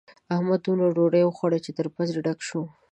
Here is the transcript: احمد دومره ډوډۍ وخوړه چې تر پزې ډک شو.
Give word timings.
احمد 0.33 0.59
دومره 0.63 0.87
ډوډۍ 0.95 1.23
وخوړه 1.25 1.59
چې 1.65 1.71
تر 1.77 1.87
پزې 1.95 2.15
ډک 2.25 2.39
شو. 2.47 2.61